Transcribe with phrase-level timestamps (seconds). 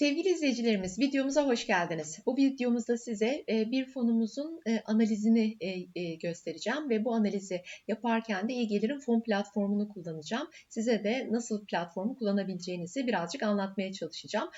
[0.00, 2.18] Sevgili izleyicilerimiz videomuza hoş geldiniz.
[2.26, 5.56] Bu videomuzda size e, bir fonumuzun e, analizini
[5.94, 10.48] e, göstereceğim ve bu analizi yaparken de iyi fon platformunu kullanacağım.
[10.68, 14.48] Size de nasıl platformu kullanabileceğinizi birazcık anlatmaya çalışacağım.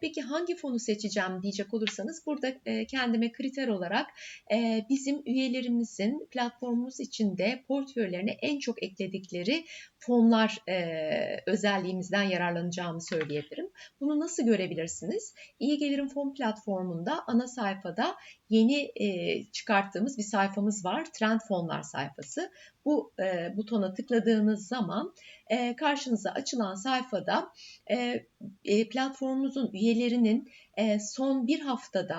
[0.00, 2.54] Peki hangi fonu seçeceğim diyecek olursanız burada
[2.90, 4.06] kendime kriter olarak
[4.90, 9.64] bizim üyelerimizin platformumuz içinde portföylerine en çok ekledikleri
[9.98, 10.58] fonlar
[11.46, 13.65] özelliğimizden yararlanacağımı söyleyebilirim.
[14.00, 15.34] Bunu nasıl görebilirsiniz?
[15.58, 18.16] İyi Gelirim Fon platformunda ana sayfada
[18.48, 21.04] yeni e, çıkarttığımız bir sayfamız var.
[21.12, 22.50] Trend fonlar sayfası.
[22.84, 25.14] Bu e, butona tıkladığınız zaman
[25.50, 27.52] e, karşınıza açılan sayfada
[27.90, 28.26] e,
[28.64, 32.18] e, platformumuzun üyelerinin e, son bir haftada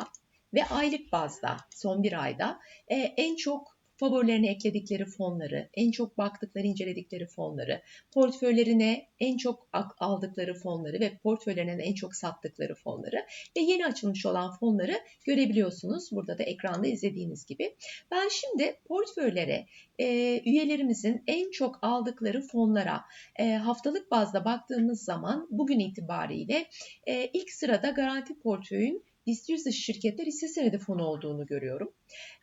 [0.53, 6.67] ve aylık bazda son bir ayda e, en çok favorilerine ekledikleri fonları, en çok baktıkları,
[6.67, 7.81] inceledikleri fonları,
[8.13, 13.25] portföylerine en çok aldıkları fonları ve portföylerine en çok sattıkları fonları
[13.57, 14.93] ve yeni açılmış olan fonları
[15.25, 16.11] görebiliyorsunuz.
[16.11, 17.75] Burada da ekranda izlediğiniz gibi.
[18.11, 19.65] Ben şimdi portföylere
[19.99, 23.01] e, üyelerimizin en çok aldıkları fonlara
[23.39, 26.65] e, haftalık bazda baktığımız zaman bugün itibariyle
[27.07, 31.93] e, ilk sırada garanti portföyün 100 dışı şirketler hisse senedi fonu olduğunu görüyorum.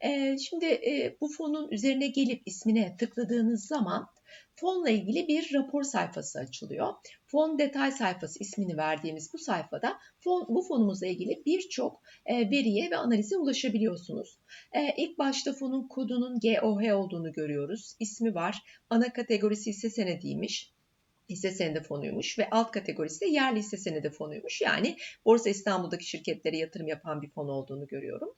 [0.01, 4.07] E, şimdi e, bu fonun üzerine gelip ismine tıkladığınız zaman
[4.55, 6.95] fonla ilgili bir rapor sayfası açılıyor.
[7.27, 12.97] Fon detay sayfası ismini verdiğimiz bu sayfada fon, bu fonumuzla ilgili birçok e, veriye ve
[12.97, 14.39] analize ulaşabiliyorsunuz.
[14.73, 17.97] E, ilk başta fonun kodunun GOH olduğunu görüyoruz.
[18.01, 18.63] İsmi var.
[18.91, 20.74] Ana kategorisi ise senediymiş
[21.29, 24.61] hisse senedi fonuymuş ve alt kategorisi de yerli hisse senedi fonuymuş.
[24.61, 28.35] Yani Borsa İstanbul'daki şirketlere yatırım yapan bir fon olduğunu görüyorum.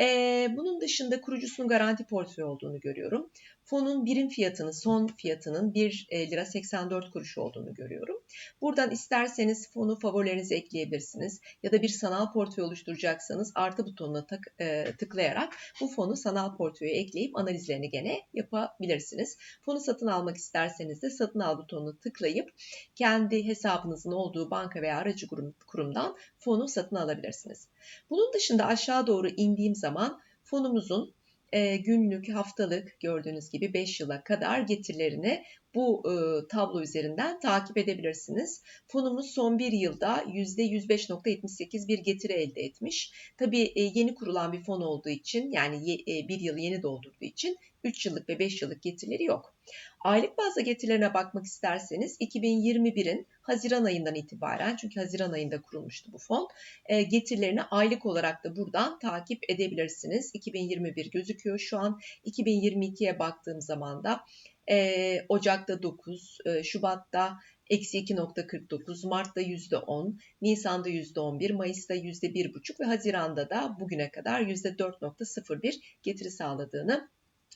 [0.00, 3.30] Ee, bunun dışında kurucusunun garanti portföy olduğunu görüyorum.
[3.64, 8.16] Fonun birim fiyatının, son fiyatının 1 e, lira 84 kuruş olduğunu görüyorum.
[8.60, 11.40] Buradan isterseniz fonu favorilerinize ekleyebilirsiniz.
[11.62, 16.92] Ya da bir sanal portföy oluşturacaksanız artı butonuna tık, e, tıklayarak bu fonu sanal portföye
[16.92, 19.36] ekleyip analizlerini gene yapabilirsiniz.
[19.64, 22.52] Fonu satın almak isterseniz de satın al butonuna tıklayıp
[22.94, 25.26] kendi hesabınızın olduğu banka veya aracı
[25.66, 27.68] kurumdan fonu satın alabilirsiniz.
[28.10, 31.14] Bunun dışında aşağı doğru indiğim zaman fonumuzun
[31.80, 38.62] günlük, haftalık gördüğünüz gibi 5 yıla kadar getirilerini bu e, tablo üzerinden takip edebilirsiniz.
[38.88, 43.12] Fonumuz son bir yılda %105.78 bir getiri elde etmiş.
[43.36, 47.56] Tabii e, yeni kurulan bir fon olduğu için yani e, bir yıl yeni doldurduğu için
[47.84, 49.54] 3 yıllık ve 5 yıllık getirileri yok.
[50.00, 56.48] Aylık bazda getirilerine bakmak isterseniz 2021'in Haziran ayından itibaren çünkü Haziran ayında kurulmuştu bu fon
[56.86, 60.30] e, getirilerini aylık olarak da buradan takip edebilirsiniz.
[60.34, 64.20] 2021 gözüküyor şu an 2022'ye baktığım zaman da
[64.70, 67.36] e, Ocak'ta 9, e, Şubat'ta
[67.70, 76.30] eksi 2.49, Mart'ta %10, Nisan'da %11, Mayıs'ta %1.5 ve Haziran'da da bugüne kadar %4.01 getiri
[76.30, 77.08] sağladığını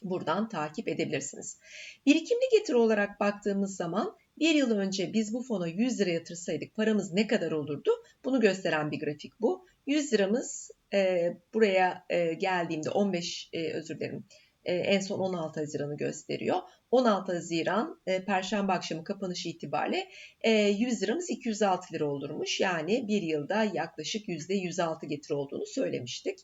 [0.02, 1.58] buradan takip edebilirsiniz.
[2.06, 7.12] Birikimli getiri olarak baktığımız zaman bir yıl önce biz bu fona 100 lira yatırsaydık paramız
[7.12, 7.90] ne kadar olurdu?
[8.24, 9.66] Bunu gösteren bir grafik bu.
[9.86, 14.24] 100 liramız e, buraya e, geldiğimde 15 e, özür dilerim
[14.64, 16.58] e, en son 16 Haziran'ı gösteriyor.
[16.90, 20.08] 16 Haziran e, Perşembe akşamı kapanışı itibariyle
[20.40, 22.60] e, 100 liramız 206 lira olurmuş.
[22.60, 26.38] Yani bir yılda yaklaşık %106 getiri olduğunu söylemiştik.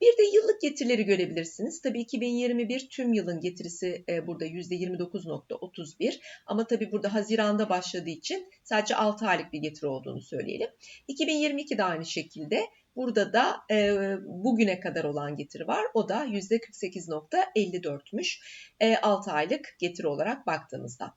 [0.00, 1.82] Bir de yıllık getirileri görebilirsiniz.
[1.82, 8.96] Tabii 2021 tüm yılın getirisi e, burada %29.31 ama tabii burada Haziran'da başladığı için sadece
[8.96, 10.68] 6 aylık bir getiri olduğunu söyleyelim.
[11.08, 12.60] 2022 de aynı şekilde
[12.96, 15.84] Burada da e, bugüne kadar olan getiri var.
[15.94, 18.40] O da %48.54'müş
[18.80, 21.14] e, 6 aylık getiri olarak baktığımızda.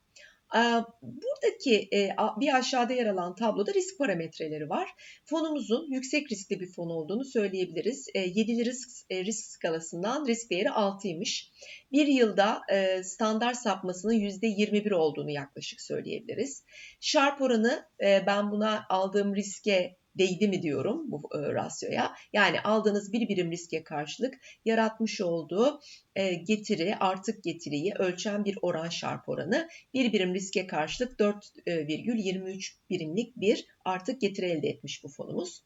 [0.55, 0.59] E,
[1.01, 4.89] buradaki e, bir aşağıda yer alan tabloda risk parametreleri var.
[5.25, 8.09] Fonumuzun yüksek riskli bir fon olduğunu söyleyebiliriz.
[8.15, 11.51] 7'li e, risk, risk skalasından risk değeri 6'ymış.
[11.91, 12.61] Bir yılda
[13.03, 16.63] standart sapmasının %21 olduğunu yaklaşık söyleyebiliriz.
[16.99, 22.15] Sharp oranı ben buna aldığım riske değdi mi diyorum bu e, rasyoya.
[22.33, 24.33] Yani aldığınız bir birim riske karşılık
[24.65, 25.79] yaratmış olduğu
[26.15, 29.67] e, getiri, artık getiriyi ölçen bir oran şarp oranı.
[29.93, 35.63] Bir birim riske karşılık 4,23 birimlik bir artık getiri elde etmiş bu fonumuz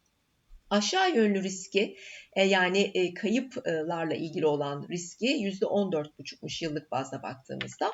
[0.72, 1.98] aşağı yönlü riski
[2.34, 7.92] e, yani e, kayıplarla ilgili olan riski %14,5'muş yıllık bazda baktığımızda.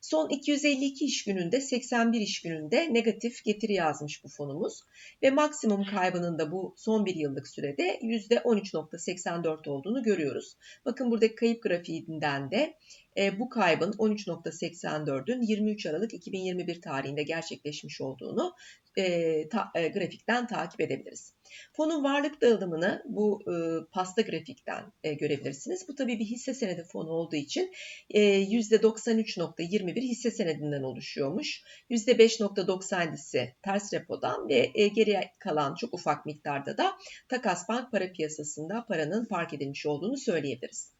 [0.00, 4.82] Son 252 iş gününde 81 iş gününde negatif getiri yazmış bu fonumuz
[5.22, 10.56] ve maksimum kaybının da bu son bir yıllık sürede %13,84 olduğunu görüyoruz.
[10.84, 12.74] Bakın buradaki kayıp grafiğinden de
[13.18, 18.54] e, bu kaybın 13.84'ün 23 Aralık 2021 tarihinde gerçekleşmiş olduğunu
[18.98, 21.34] e, ta, e, grafikten takip edebiliriz.
[21.72, 23.54] Fonun varlık dağılımını bu e,
[23.92, 25.88] pasta grafikten e, görebilirsiniz.
[25.88, 27.72] Bu tabii bir hisse senedi fonu olduğu için
[28.10, 31.62] e, %93.21 hisse senedinden oluşuyormuş.
[31.90, 36.92] %5.97'si ters repodan ve e, geriye kalan çok ufak miktarda da
[37.28, 40.99] takas bank para piyasasında paranın park edilmiş olduğunu söyleyebiliriz.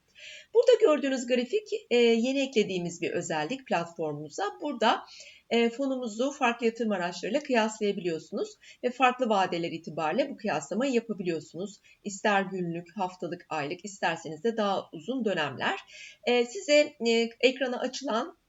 [0.55, 4.45] Burada gördüğünüz grafik e, yeni eklediğimiz bir özellik platformumuza.
[4.63, 5.03] Burada
[5.51, 8.49] e, fonumuzu farklı yatırım araçlarıyla kıyaslayabiliyorsunuz
[8.85, 11.81] ve farklı vadeler itibariyle bu kıyaslamayı yapabiliyorsunuz.
[12.05, 15.81] İster günlük, haftalık, aylık, isterseniz de daha uzun dönemler.
[16.27, 16.97] E, size
[17.41, 18.40] ekrana açılan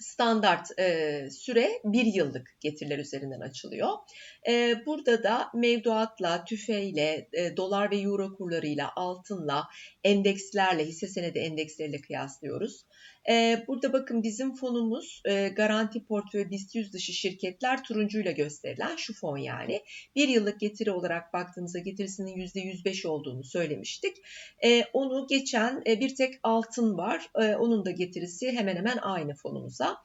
[0.00, 3.88] standart e, süre bir yıllık getiriler üzerinden açılıyor.
[4.48, 9.64] E, burada da mevduatla, tüfeyle, e, dolar ve euro kurlarıyla, altınla,
[10.04, 12.86] endekslerle, hisse senedi endeksleriyle kıyaslıyoruz.
[13.30, 19.14] E, burada bakın bizim fonumuz e, garanti portföy BIST 100 dışı şirketler turuncuyla gösterilen şu
[19.14, 19.82] fon yani.
[20.16, 24.16] Bir yıllık getiri olarak baktığımızda getirisinin %105 olduğunu söylemiştik.
[24.64, 27.30] E, onu geçen e, bir tek altın var.
[27.40, 29.96] E, onun da getirisi hemen hemen aynı fonumuza.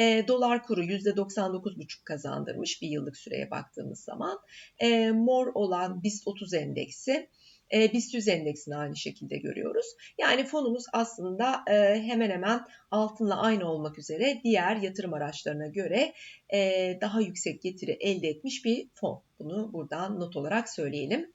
[0.00, 4.38] E, dolar kuru %99,5 kazandırmış bir yıllık süreye baktığımız zaman.
[4.78, 7.28] E, mor olan BIST 30 endeksi
[7.74, 9.86] e, BIST 100 endeksini aynı şekilde görüyoruz.
[10.18, 12.60] Yani fonumuz aslında e, hemen hemen
[12.90, 16.12] altınla aynı olmak üzere diğer yatırım araçlarına göre
[16.54, 19.22] e, daha yüksek getiri elde etmiş bir fon.
[19.44, 21.32] Bunu buradan not olarak söyleyelim.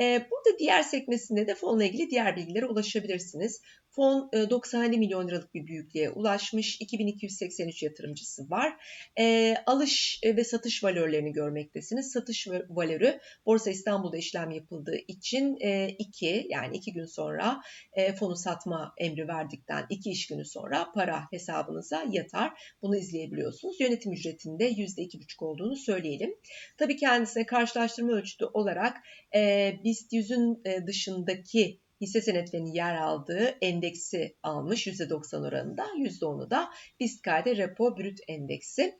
[0.00, 3.60] E, burada diğer sekmesinde de fonla ilgili diğer bilgilere ulaşabilirsiniz.
[3.96, 6.80] Fon 97 e, milyon liralık bir büyüklüğe ulaşmış.
[6.80, 8.76] 2283 yatırımcısı var.
[9.18, 12.12] E, alış ve satış valörlerini görmektesiniz.
[12.12, 15.56] Satış valörü Borsa İstanbul'da işlem yapıldığı için
[15.98, 17.60] 2 e, yani 2 gün sonra
[17.92, 22.74] e, fonu satma emri verdikten 2 iş günü sonra para hesabınıza yatar.
[22.82, 23.80] Bunu izleyebiliyorsunuz.
[23.80, 26.34] Yönetim ücretinde %2,5 olduğunu söyleyelim.
[26.78, 28.96] Tabii kendisine karşılaştırma ölçütü olarak
[29.34, 35.82] e, BIST 100'ün e, dışındaki hisse senetlerinin yer aldığı endeksi almış %90 oranında.
[35.82, 36.70] %10'u da
[37.00, 38.98] BIST-KD Repo Brüt Endeksi.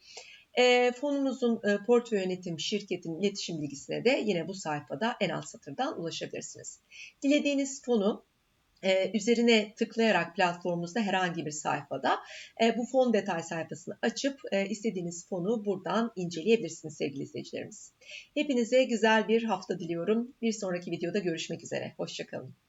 [0.58, 6.00] E, fonumuzun e, portföy yönetim şirketin iletişim bilgisine de yine bu sayfada en alt satırdan
[6.00, 6.81] ulaşabilirsiniz.
[7.23, 8.25] Dilediğiniz fonu
[8.84, 12.19] e, üzerine tıklayarak platformumuzda herhangi bir sayfada
[12.62, 17.92] e, bu fon detay sayfasını açıp e, istediğiniz fonu buradan inceleyebilirsiniz sevgili izleyicilerimiz.
[18.34, 20.34] Hepinize güzel bir hafta diliyorum.
[20.42, 21.94] Bir sonraki videoda görüşmek üzere.
[21.96, 22.63] Hoşçakalın.